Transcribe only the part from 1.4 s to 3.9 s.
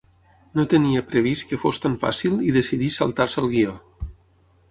que fos tan fàcil i decideix saltar-se el guió.